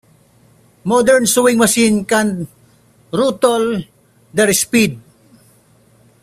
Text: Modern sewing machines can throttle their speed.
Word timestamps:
Modern 0.83 1.27
sewing 1.27 1.59
machines 1.59 2.07
can 2.07 2.47
throttle 3.11 3.83
their 4.33 4.51
speed. 4.51 4.99